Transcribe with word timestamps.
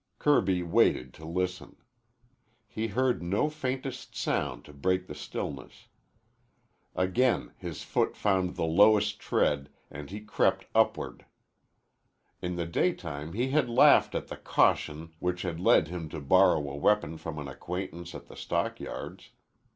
Kirby 0.17 0.63
waited 0.63 1.13
to 1.13 1.25
listen. 1.27 1.75
He 2.67 2.87
heard 2.87 3.21
no 3.21 3.51
faintest 3.51 4.15
sound 4.15 4.65
to 4.65 4.73
break 4.73 5.05
the 5.05 5.13
stillness. 5.13 5.89
Again 6.95 7.51
his 7.55 7.83
foot 7.83 8.17
found 8.17 8.55
the 8.55 8.65
lowest 8.65 9.19
tread 9.19 9.69
and 9.91 10.09
he 10.09 10.19
crept 10.19 10.65
upward. 10.73 11.27
In 12.41 12.55
the 12.55 12.65
daytime 12.65 13.33
he 13.33 13.49
had 13.51 13.69
laughed 13.69 14.15
at 14.15 14.27
the 14.27 14.37
caution 14.37 15.13
which 15.19 15.43
had 15.43 15.59
led 15.59 15.89
him 15.89 16.09
to 16.09 16.19
borrow 16.19 16.67
a 16.71 16.75
weapon 16.75 17.15
from 17.15 17.37
an 17.37 17.47
acquaintance 17.47 18.15
at 18.15 18.25
the 18.25 18.35
stockyards. 18.35 19.29